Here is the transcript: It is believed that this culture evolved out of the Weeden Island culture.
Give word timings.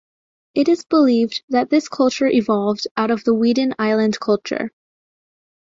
It 0.55 0.67
is 0.67 0.83
believed 0.83 1.43
that 1.49 1.69
this 1.69 1.87
culture 1.87 2.25
evolved 2.25 2.87
out 2.97 3.11
of 3.11 3.23
the 3.23 3.35
Weeden 3.35 3.75
Island 3.77 4.19
culture. 4.19 4.71